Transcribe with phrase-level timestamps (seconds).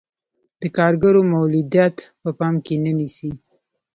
[0.59, 3.31] د کارګرو مولدیت په پام کې نه نیسي.